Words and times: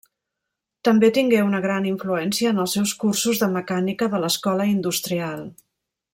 També 0.87 1.09
tingué 1.17 1.41
una 1.47 1.59
gran 1.65 1.85
influència 1.89 2.53
en 2.53 2.61
els 2.65 2.73
seus 2.77 2.95
cursos 3.05 3.43
de 3.43 3.51
mecànica 3.59 4.09
de 4.15 4.23
l'Escola 4.25 4.69
Industrial. 4.73 5.47